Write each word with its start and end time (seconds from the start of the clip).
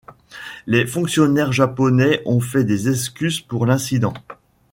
Les 0.65 0.87
fonctionnaires 0.87 1.51
japonais 1.53 2.23
ont 2.25 2.39
fait 2.39 2.63
des 2.63 2.89
excuses 2.89 3.39
pour 3.39 3.67
l'incident. 3.67 4.15